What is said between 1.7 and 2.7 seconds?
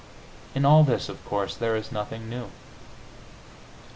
is nothing new.